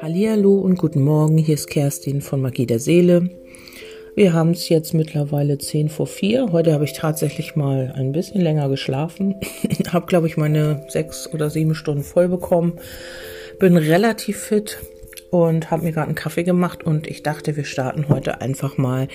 [0.00, 3.30] Hallihallo und guten Morgen, hier ist Kerstin von Magie der Seele.
[4.14, 6.52] Wir haben es jetzt mittlerweile 10 vor 4.
[6.52, 9.36] Heute habe ich tatsächlich mal ein bisschen länger geschlafen.
[9.92, 12.78] habe, glaube ich, meine sechs oder sieben Stunden voll bekommen.
[13.58, 14.78] Bin relativ fit
[15.30, 19.08] und habe mir gerade einen Kaffee gemacht und ich dachte, wir starten heute einfach mal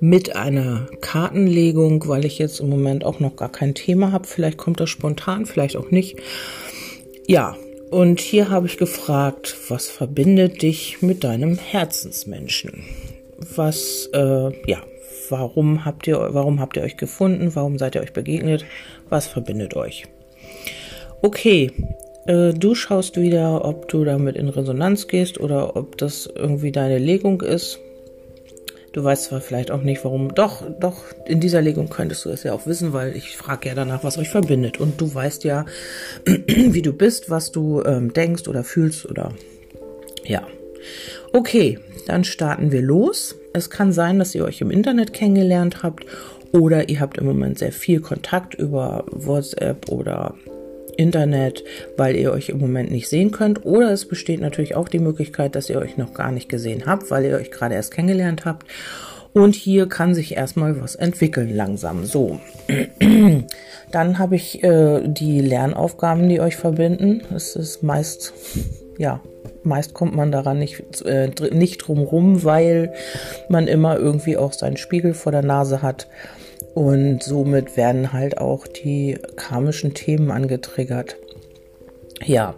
[0.00, 4.26] mit einer Kartenlegung, weil ich jetzt im Moment auch noch gar kein Thema habe.
[4.26, 6.16] Vielleicht kommt das spontan, vielleicht auch nicht.
[7.26, 7.56] Ja,
[7.90, 12.84] und hier habe ich gefragt, was verbindet dich mit deinem Herzensmenschen?
[13.56, 14.82] was, äh, ja,
[15.28, 17.54] warum habt ihr, warum habt ihr euch gefunden?
[17.54, 18.64] Warum seid ihr euch begegnet?
[19.08, 20.04] Was verbindet euch?
[21.22, 21.70] Okay,
[22.26, 27.42] du schaust wieder, ob du damit in Resonanz gehst oder ob das irgendwie deine Legung
[27.42, 27.78] ist.
[28.94, 30.34] Du weißt zwar vielleicht auch nicht, warum.
[30.36, 33.74] Doch, doch, in dieser Legung könntest du es ja auch wissen, weil ich frage ja
[33.74, 34.78] danach, was euch verbindet.
[34.78, 35.66] Und du weißt ja,
[36.24, 39.32] wie du bist, was du ähm, denkst oder fühlst oder
[40.24, 40.46] ja.
[41.32, 43.34] Okay, dann starten wir los.
[43.52, 46.06] Es kann sein, dass ihr euch im Internet kennengelernt habt
[46.52, 50.36] oder ihr habt im Moment sehr viel Kontakt über WhatsApp oder
[50.98, 51.64] Internet,
[51.96, 53.64] weil ihr euch im Moment nicht sehen könnt.
[53.64, 57.10] Oder es besteht natürlich auch die Möglichkeit, dass ihr euch noch gar nicht gesehen habt,
[57.10, 58.66] weil ihr euch gerade erst kennengelernt habt.
[59.34, 62.04] Und hier kann sich erstmal was entwickeln langsam.
[62.04, 62.38] So,
[63.90, 67.22] dann habe ich äh, die Lernaufgaben, die euch verbinden.
[67.34, 68.32] Es ist meist,
[68.96, 69.20] ja,
[69.64, 72.92] meist kommt man daran nicht, äh, nicht drum weil
[73.48, 76.06] man immer irgendwie auch seinen Spiegel vor der Nase hat.
[76.74, 81.16] Und somit werden halt auch die karmischen Themen angetriggert.
[82.24, 82.54] Ja,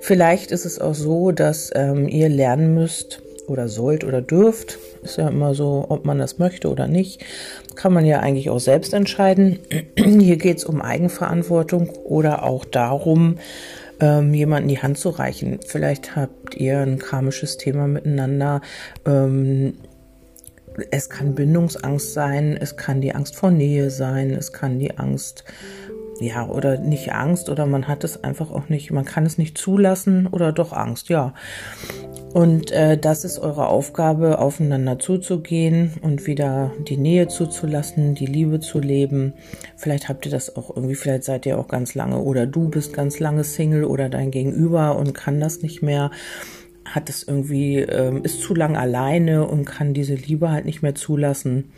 [0.00, 4.78] vielleicht ist es auch so, dass ähm, ihr lernen müsst oder sollt oder dürft.
[5.02, 7.24] Ist ja immer so, ob man das möchte oder nicht.
[7.74, 9.58] Kann man ja eigentlich auch selbst entscheiden.
[9.96, 13.36] Hier geht es um Eigenverantwortung oder auch darum,
[14.00, 15.58] ähm, jemanden die Hand zu reichen.
[15.66, 18.62] Vielleicht habt ihr ein karmisches Thema miteinander.
[19.06, 19.74] Ähm,
[20.90, 25.44] es kann Bindungsangst sein, es kann die Angst vor Nähe sein, es kann die Angst,
[26.20, 29.56] ja, oder nicht Angst, oder man hat es einfach auch nicht, man kann es nicht
[29.56, 31.34] zulassen oder doch Angst, ja.
[32.32, 38.60] Und äh, das ist eure Aufgabe, aufeinander zuzugehen und wieder die Nähe zuzulassen, die Liebe
[38.60, 39.34] zu leben.
[39.76, 42.92] Vielleicht habt ihr das auch irgendwie, vielleicht seid ihr auch ganz lange oder du bist
[42.92, 46.12] ganz lange Single oder dein Gegenüber und kann das nicht mehr,
[46.94, 50.94] hat es irgendwie, ähm, ist zu lang alleine und kann diese Liebe halt nicht mehr
[50.94, 51.72] zulassen.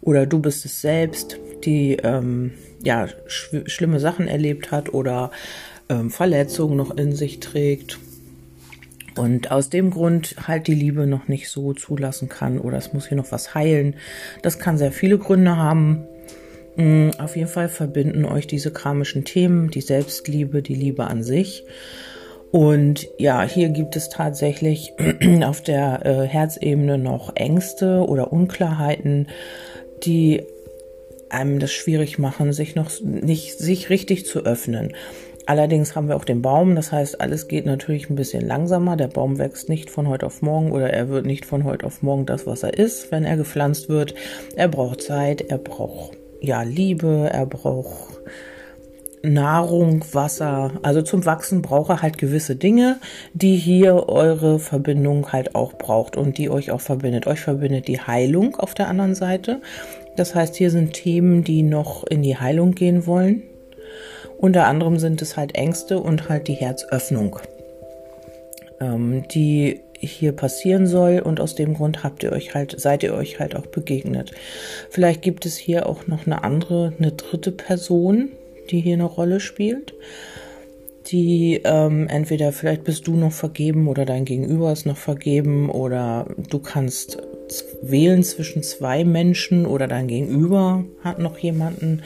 [0.00, 2.52] Oder du bist es selbst, die ähm,
[2.82, 5.30] ja sch schlimme Sachen erlebt hat oder
[5.88, 7.98] ähm, Verletzungen noch in sich trägt
[9.16, 13.08] und aus dem Grund halt die Liebe noch nicht so zulassen kann oder es muss
[13.08, 13.96] hier noch was heilen.
[14.42, 16.04] Das kann sehr viele Gründe haben.
[16.76, 21.64] Mm, auf jeden Fall verbinden euch diese karmischen Themen, die Selbstliebe, die Liebe an sich.
[22.52, 24.92] Und ja, hier gibt es tatsächlich
[25.42, 29.28] auf der äh, Herzebene noch Ängste oder Unklarheiten,
[30.04, 30.42] die
[31.30, 34.92] einem das schwierig machen, sich noch nicht, sich richtig zu öffnen.
[35.46, 38.96] Allerdings haben wir auch den Baum, das heißt, alles geht natürlich ein bisschen langsamer.
[38.96, 42.02] Der Baum wächst nicht von heute auf morgen oder er wird nicht von heute auf
[42.02, 44.14] morgen das, was er ist, wenn er gepflanzt wird.
[44.56, 48.20] Er braucht Zeit, er braucht ja Liebe, er braucht
[49.22, 50.72] Nahrung, Wasser.
[50.82, 52.98] Also zum Wachsen braucht er halt gewisse Dinge,
[53.34, 57.26] die hier eure Verbindung halt auch braucht und die euch auch verbindet.
[57.26, 59.60] Euch verbindet die Heilung auf der anderen Seite.
[60.16, 63.42] Das heißt, hier sind Themen, die noch in die Heilung gehen wollen
[64.42, 67.38] unter anderem sind es halt Ängste und halt die Herzöffnung,
[68.80, 73.14] ähm, die hier passieren soll und aus dem Grund habt ihr euch halt, seid ihr
[73.14, 74.32] euch halt auch begegnet.
[74.90, 78.30] Vielleicht gibt es hier auch noch eine andere, eine dritte Person,
[78.72, 79.94] die hier eine Rolle spielt
[81.06, 86.26] die ähm, entweder vielleicht bist du noch vergeben oder dein Gegenüber ist noch vergeben oder
[86.48, 87.18] du kannst
[87.82, 92.02] wählen zwischen zwei Menschen oder dein Gegenüber hat noch jemanden.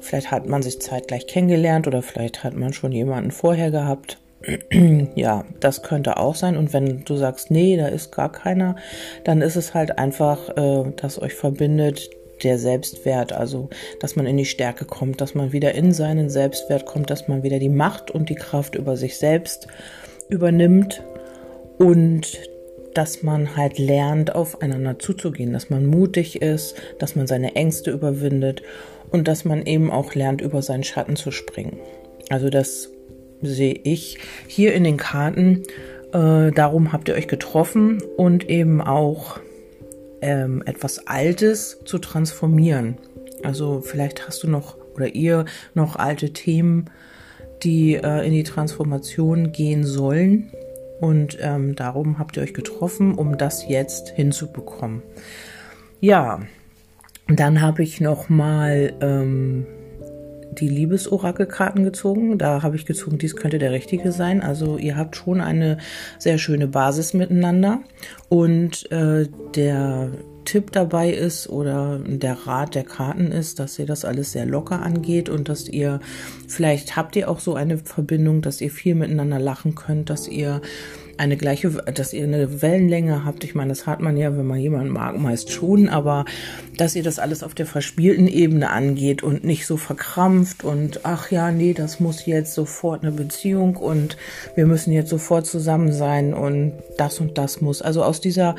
[0.00, 4.18] Vielleicht hat man sich zeitgleich kennengelernt oder vielleicht hat man schon jemanden vorher gehabt.
[5.14, 6.56] ja, das könnte auch sein.
[6.56, 8.76] Und wenn du sagst, nee, da ist gar keiner,
[9.24, 12.08] dann ist es halt einfach, äh, dass euch verbindet
[12.44, 13.68] der Selbstwert, also
[14.00, 17.42] dass man in die Stärke kommt, dass man wieder in seinen Selbstwert kommt, dass man
[17.42, 19.68] wieder die Macht und die Kraft über sich selbst
[20.28, 21.02] übernimmt
[21.78, 22.38] und
[22.94, 28.62] dass man halt lernt, aufeinander zuzugehen, dass man mutig ist, dass man seine Ängste überwindet
[29.10, 31.78] und dass man eben auch lernt, über seinen Schatten zu springen.
[32.28, 32.90] Also das
[33.40, 35.62] sehe ich hier in den Karten.
[36.12, 39.38] Äh, darum habt ihr euch getroffen und eben auch
[40.20, 42.96] ähm, etwas Altes zu transformieren.
[43.42, 45.44] Also vielleicht hast du noch oder ihr
[45.74, 46.90] noch alte Themen,
[47.62, 50.50] die äh, in die Transformation gehen sollen.
[51.00, 55.02] Und ähm, darum habt ihr euch getroffen, um das jetzt hinzubekommen.
[56.00, 56.40] Ja,
[57.28, 59.66] dann habe ich noch mal ähm,
[60.60, 62.38] die Liebesorakelkarten gezogen.
[62.38, 64.42] Da habe ich gezogen, dies könnte der richtige sein.
[64.42, 65.78] Also ihr habt schon eine
[66.18, 67.80] sehr schöne Basis miteinander.
[68.28, 70.10] Und äh, der
[70.48, 74.80] Tipp dabei ist oder der Rat der Karten ist, dass ihr das alles sehr locker
[74.80, 76.00] angeht und dass ihr,
[76.46, 80.62] vielleicht habt ihr auch so eine Verbindung, dass ihr viel miteinander lachen könnt, dass ihr
[81.18, 83.44] eine gleiche, dass ihr eine Wellenlänge habt.
[83.44, 86.24] Ich meine, das hat man ja, wenn man jemanden mag, meist schon, aber
[86.78, 91.30] dass ihr das alles auf der verspielten Ebene angeht und nicht so verkrampft und ach
[91.30, 94.16] ja, nee, das muss jetzt sofort eine Beziehung und
[94.54, 97.82] wir müssen jetzt sofort zusammen sein und das und das muss.
[97.82, 98.54] Also aus dieser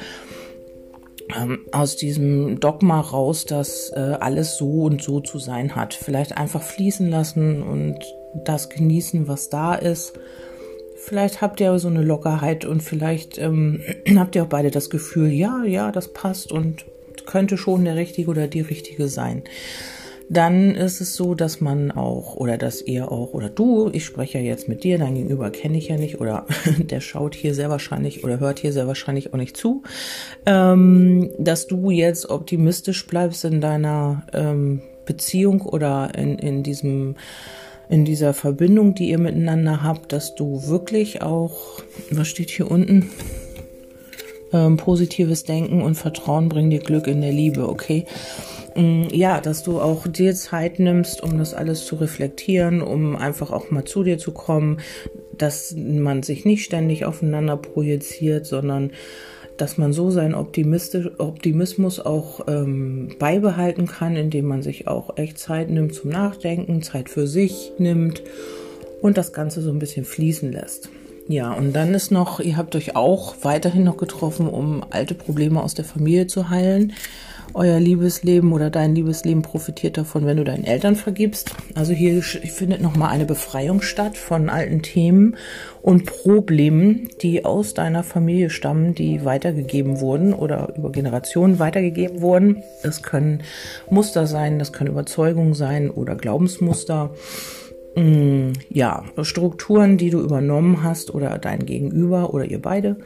[1.36, 5.94] ähm, aus diesem Dogma raus, dass äh, alles so und so zu sein hat.
[5.94, 7.98] Vielleicht einfach fließen lassen und
[8.46, 10.14] das genießen, was da ist
[11.02, 13.82] Vielleicht habt ihr so eine Lockerheit und vielleicht ähm,
[14.18, 16.86] habt ihr auch beide das Gefühl, ja, ja, das passt und
[17.26, 19.44] könnte schon der Richtige oder die Richtige sein.
[20.30, 24.38] Dann ist es so, dass man auch oder dass ihr auch oder du, ich spreche
[24.38, 26.46] ja jetzt mit dir, dein Gegenüber kenne ich ja nicht oder
[26.78, 29.82] der schaut hier sehr wahrscheinlich oder hört hier sehr wahrscheinlich auch nicht zu,
[30.46, 37.16] ähm, dass du jetzt optimistisch bleibst in deiner ähm, Beziehung oder in, in diesem
[37.90, 41.82] in dieser Verbindung, die ihr miteinander habt, dass du wirklich auch,
[42.12, 43.10] was steht hier unten?
[44.54, 48.06] Ähm, positives Denken und Vertrauen bringen dir Glück in der Liebe, okay?
[48.80, 53.52] Mm, ja, dass du auch dir Zeit nimmst, um das alles zu reflektieren, um einfach
[53.52, 54.80] auch mal zu dir zu kommen,
[55.38, 58.92] dass man sich nicht ständig aufeinander projiziert, sondern
[59.58, 65.70] dass man so seinen Optimismus auch ähm, beibehalten kann, indem man sich auch echt Zeit
[65.70, 68.24] nimmt zum Nachdenken, Zeit für sich nimmt
[69.02, 70.90] und das Ganze so ein bisschen fließen lässt.
[71.28, 75.62] Ja, und dann ist noch, ihr habt euch auch weiterhin noch getroffen, um alte Probleme
[75.62, 76.94] aus der Familie zu heilen
[77.54, 81.56] euer Liebesleben oder dein Liebesleben profitiert davon, wenn du deinen Eltern vergibst.
[81.76, 85.36] Also hier findet nochmal eine Befreiung statt von alten Themen
[85.82, 92.64] und Problemen, die aus deiner Familie stammen, die weitergegeben wurden oder über Generationen weitergegeben wurden.
[92.84, 93.44] Das können
[93.90, 97.12] Muster sein, das können Überzeugungen sein oder Glaubensmuster.
[97.96, 102.98] Mm, ja, Strukturen, die du übernommen hast oder dein Gegenüber oder ihr beide,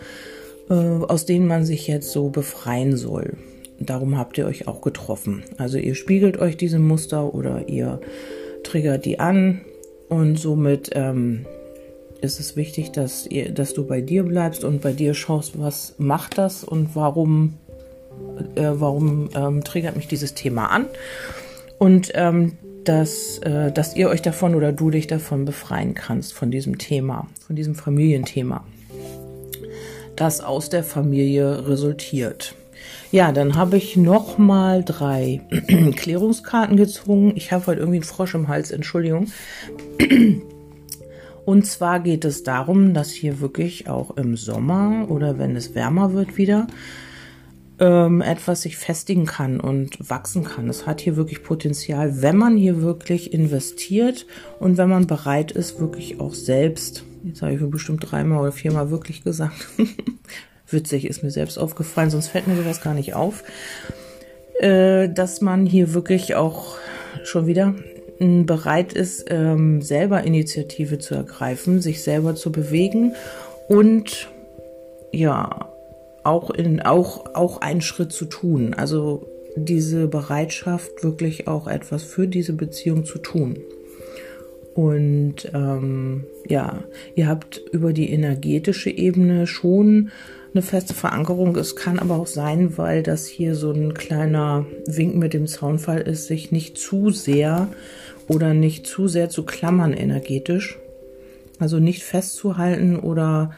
[0.70, 3.38] äh, aus denen man sich jetzt so befreien soll.
[3.86, 5.44] Darum habt ihr euch auch getroffen.
[5.58, 8.00] Also ihr spiegelt euch diese Muster oder ihr
[8.64, 9.62] triggert die an
[10.10, 11.46] und somit ähm,
[12.22, 15.96] ist es wichtig, dass, ihr, dass du bei dir bleibst und bei dir schaust, was
[15.98, 17.56] macht das und warum,
[18.56, 20.86] äh, warum ähm, triggert mich dieses Thema an
[21.80, 22.54] und ähm,
[22.86, 27.28] dass, äh, dass ihr euch davon oder du dich davon befreien kannst, von diesem Thema,
[27.46, 28.66] von diesem Familienthema,
[30.16, 32.56] das aus der Familie resultiert.
[33.12, 35.42] Ja, dann habe ich noch mal drei
[35.96, 37.34] Klärungskarten gezogen.
[37.36, 39.28] Ich habe heute irgendwie einen Frosch im Hals, Entschuldigung.
[41.46, 46.14] Und zwar geht es darum, dass hier wirklich auch im Sommer oder wenn es wärmer
[46.14, 46.68] wird wieder
[47.80, 50.70] ähm, etwas sich festigen kann und wachsen kann.
[50.70, 54.26] Es hat hier wirklich Potenzial, wenn man hier wirklich investiert
[54.60, 58.90] und wenn man bereit ist, wirklich auch selbst, jetzt habe ich bestimmt dreimal oder viermal
[58.90, 59.68] wirklich gesagt,
[60.74, 63.44] witzig, ist mir selbst aufgefallen, sonst fällt mir sowas gar nicht auf,
[64.60, 66.78] äh, dass man hier wirklich auch
[67.24, 67.76] schon wieder
[68.20, 73.14] bereit ist, ähm, selber Initiative zu ergreifen, sich selber zu bewegen
[73.68, 74.30] und
[75.12, 75.70] ja,
[76.24, 78.74] auch in, auch, auch einen Schritt zu tun.
[78.74, 83.58] Also diese Bereitschaft, wirklich auch etwas für diese Beziehung zu tun.
[84.74, 86.84] Und ähm, ja,
[87.16, 90.10] ihr habt über die energetische Ebene schon
[90.54, 91.56] eine feste Verankerung.
[91.56, 96.02] Es kann aber auch sein, weil das hier so ein kleiner Wink mit dem Zaunfall
[96.02, 97.68] ist, sich nicht zu sehr
[98.28, 100.78] oder nicht zu sehr zu klammern energetisch.
[101.60, 103.52] Also nicht festzuhalten oder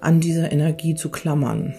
[0.00, 1.74] an dieser Energie zu klammern.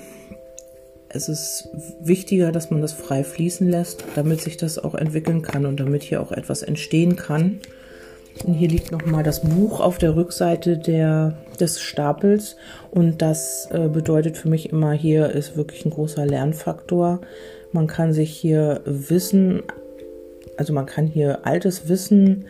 [1.10, 1.68] Es ist
[2.00, 6.04] wichtiger, dass man das frei fließen lässt, damit sich das auch entwickeln kann und damit
[6.04, 7.60] hier auch etwas entstehen kann.
[8.46, 12.56] Und hier liegt nochmal das Buch auf der Rückseite der, des Stapels.
[12.90, 17.22] Und das äh, bedeutet für mich immer, hier ist wirklich ein großer Lernfaktor.
[17.72, 19.64] Man kann sich hier Wissen,
[20.58, 22.46] also man kann hier altes Wissen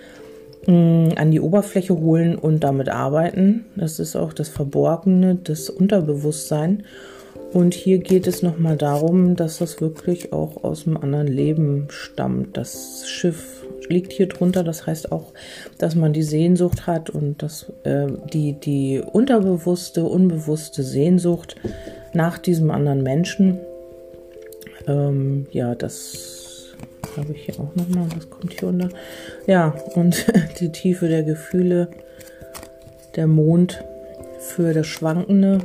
[0.65, 3.65] mh, mm, an die Oberfläche holen und damit arbeiten.
[3.75, 6.83] Das ist auch das Verborgene, das Unterbewusstsein.
[7.53, 12.55] Und hier geht es nochmal darum, dass das wirklich auch aus einem anderen Leben stammt.
[12.55, 13.60] Das Schiff
[13.91, 14.63] liegt hier drunter.
[14.63, 15.33] Das heißt auch,
[15.77, 21.55] dass man die Sehnsucht hat und dass äh, die, die unterbewusste, unbewusste Sehnsucht
[22.13, 23.59] nach diesem anderen Menschen.
[24.87, 26.73] Ähm, ja, das
[27.17, 28.07] habe ich hier auch nochmal.
[28.15, 28.89] Was kommt hier unter?
[29.45, 30.25] Ja, und
[30.59, 31.89] die Tiefe der Gefühle,
[33.15, 33.83] der Mond
[34.39, 35.59] für das Schwankende,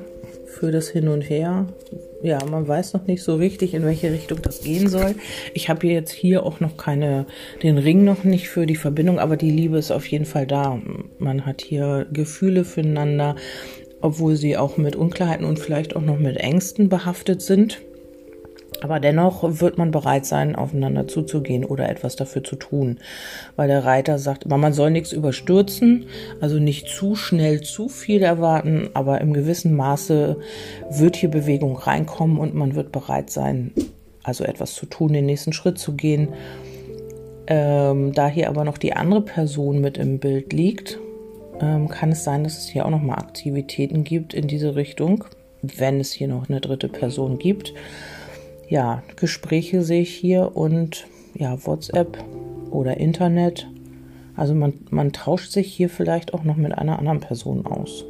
[0.47, 1.67] für das Hin und Her.
[2.23, 5.15] Ja, man weiß noch nicht so richtig, in welche Richtung das gehen soll.
[5.55, 7.27] Ich habe jetzt hier auch noch keine,
[7.63, 10.81] den Ring noch nicht für die Verbindung, aber die Liebe ist auf jeden Fall da.
[11.19, 13.37] Man hat hier Gefühle füreinander,
[14.01, 17.81] obwohl sie auch mit Unklarheiten und vielleicht auch noch mit Ängsten behaftet sind.
[18.83, 22.99] Aber dennoch wird man bereit sein, aufeinander zuzugehen oder etwas dafür zu tun.
[23.57, 26.07] Weil der Reiter sagt, aber man soll nichts überstürzen,
[26.41, 30.37] also nicht zu schnell zu viel erwarten, aber im gewissen Maße
[30.91, 33.73] wird hier Bewegung reinkommen und man wird bereit sein,
[34.23, 36.29] also etwas zu tun, den nächsten Schritt zu gehen.
[37.49, 40.99] Ähm, da hier aber noch die andere Person mit im Bild liegt,
[41.61, 45.25] ähm, kann es sein, dass es hier auch noch mal Aktivitäten gibt in diese Richtung,
[45.63, 47.73] wenn es hier noch eine dritte Person gibt
[48.69, 52.19] ja, Gespräche sehe ich hier und ja, WhatsApp
[52.71, 53.69] oder Internet.
[54.35, 58.05] Also man, man tauscht sich hier vielleicht auch noch mit einer anderen Person aus.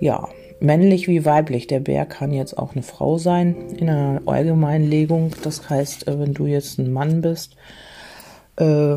[0.00, 0.28] Ja,
[0.60, 1.66] männlich wie weiblich.
[1.66, 5.32] Der Bär kann jetzt auch eine Frau sein in einer Allgemeinlegung.
[5.42, 7.56] Das heißt, äh, wenn du jetzt ein Mann bist,
[8.56, 8.96] äh,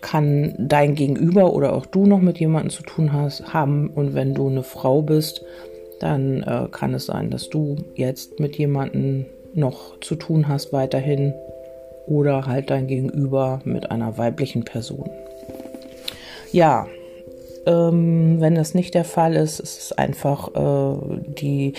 [0.00, 3.88] kann dein Gegenüber oder auch du noch mit jemandem zu tun hast, haben.
[3.88, 5.44] Und wenn du eine Frau bist,
[6.00, 11.34] dann äh, kann es sein, dass du jetzt mit jemandem noch zu tun hast weiterhin
[12.06, 15.08] oder halt dein Gegenüber mit einer weiblichen Person.
[16.52, 16.86] Ja,
[17.66, 21.74] ähm, wenn das nicht der Fall ist, ist es einfach äh, die,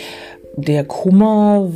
[0.55, 1.69] der Kummer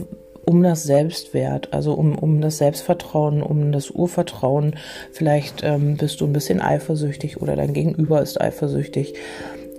[0.45, 4.77] um das Selbstwert, also um, um das Selbstvertrauen, um das Urvertrauen.
[5.11, 9.13] Vielleicht ähm, bist du ein bisschen eifersüchtig oder dein Gegenüber ist eifersüchtig.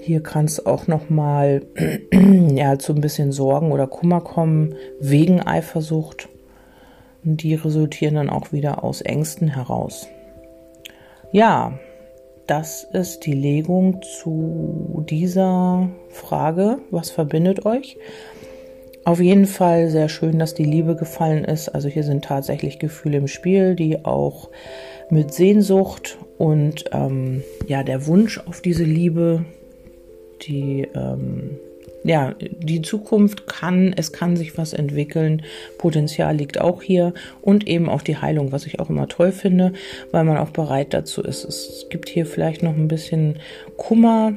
[0.08, 1.66] Hier kann es auch noch mal
[2.54, 6.30] ja, zu ein bisschen Sorgen oder Kummer kommen wegen Eifersucht.
[7.24, 10.08] Die resultieren dann auch wieder aus Ängsten heraus.
[11.30, 11.78] Ja,
[12.46, 16.78] das ist die Legung zu dieser Frage.
[16.90, 17.98] Was verbindet euch?
[19.04, 21.68] Auf jeden Fall sehr schön, dass die Liebe gefallen ist.
[21.68, 24.48] Also hier sind tatsächlich Gefühle im Spiel, die auch
[25.10, 29.44] mit Sehnsucht und ähm, ja der Wunsch auf diese Liebe
[30.42, 31.58] die, ähm,
[32.04, 35.42] ja, die Zukunft kann, es kann sich was entwickeln.
[35.78, 39.72] Potenzial liegt auch hier und eben auch die Heilung, was ich auch immer toll finde,
[40.12, 41.44] weil man auch bereit dazu ist.
[41.44, 43.36] Es gibt hier vielleicht noch ein bisschen
[43.76, 44.34] Kummer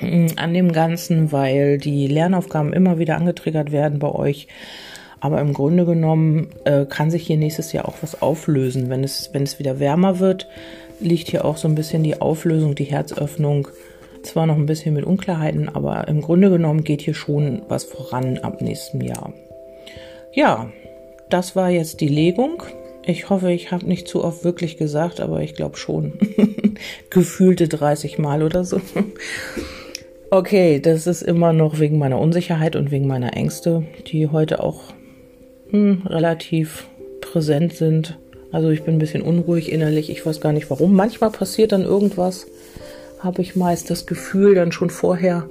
[0.00, 4.48] mm, an dem Ganzen, weil die Lernaufgaben immer wieder angetriggert werden bei euch.
[5.20, 8.88] Aber im Grunde genommen äh, kann sich hier nächstes Jahr auch was auflösen.
[8.88, 10.48] Wenn es, wenn es wieder wärmer wird,
[10.98, 13.68] liegt hier auch so ein bisschen die Auflösung, die Herzöffnung
[14.22, 18.38] zwar noch ein bisschen mit Unklarheiten, aber im Grunde genommen geht hier schon was voran
[18.38, 19.32] ab nächstem Jahr.
[20.32, 20.70] Ja,
[21.28, 22.62] das war jetzt die Legung.
[23.04, 26.18] Ich hoffe, ich habe nicht zu oft wirklich gesagt, aber ich glaube schon.
[27.10, 28.80] Gefühlte 30 Mal oder so.
[30.30, 34.82] Okay, das ist immer noch wegen meiner Unsicherheit und wegen meiner Ängste, die heute auch
[35.70, 36.86] hm, relativ
[37.20, 38.16] präsent sind.
[38.52, 40.10] Also ich bin ein bisschen unruhig innerlich.
[40.10, 40.94] Ich weiß gar nicht warum.
[40.94, 42.46] Manchmal passiert dann irgendwas
[43.22, 45.48] habe ich meist das Gefühl dann schon vorher.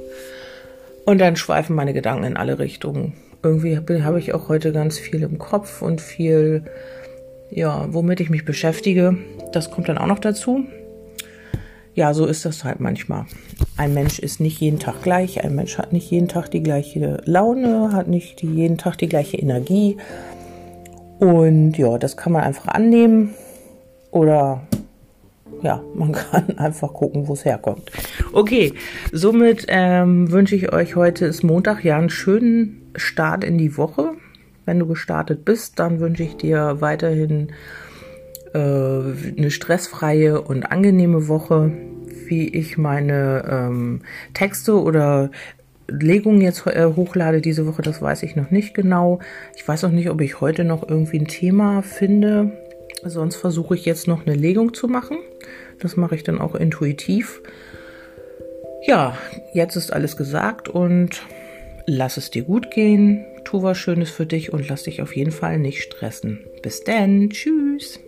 [1.06, 3.14] Und dann schweifen meine Gedanken in alle Richtungen.
[3.42, 6.64] Irgendwie habe ich auch heute ganz viel im Kopf und viel,
[7.50, 9.18] ja, womit ich mich beschäftige.
[9.54, 10.66] Das kommt dann auch noch dazu.
[11.96, 13.26] Ja, so ist das halt manchmal.
[13.76, 15.44] Ein Mensch ist nicht jeden Tag gleich.
[15.44, 19.38] Ein Mensch hat nicht jeden Tag die gleiche Laune, hat nicht jeden Tag die gleiche
[19.38, 19.98] Energie.
[21.20, 23.34] Und ja, das kann man einfach annehmen
[24.12, 24.62] oder
[25.62, 27.92] ja, man kann einfach gucken, wo es herkommt.
[28.34, 28.74] Okay,
[29.12, 34.12] somit ähm, wünsche ich euch heute ist Montag, ja, einen schönen Start in die Woche.
[34.66, 37.50] Wenn du gestartet bist, dann wünsche ich dir weiterhin
[38.54, 41.72] äh, eine stressfreie und angenehme Woche.
[42.28, 44.02] Wie ich meine ähm,
[44.36, 45.32] Texte oder
[45.88, 49.20] Legungen jetzt äh, hochlade diese Woche, das weiß ich noch nicht genau.
[49.56, 52.52] Ich weiß auch nicht, ob ich heute noch irgendwie ein Thema finde.
[53.04, 55.18] Sonst versuche ich jetzt noch eine Legung zu machen.
[55.80, 57.42] Das mache ich dann auch intuitiv.
[58.86, 59.18] Ja,
[59.54, 61.22] jetzt ist alles gesagt und
[61.86, 63.26] lass es dir gut gehen.
[63.44, 66.46] Tu was Schönes für dich und lass dich auf jeden Fall nicht stressen.
[66.62, 67.30] Bis dann.
[67.30, 68.00] Tschüss.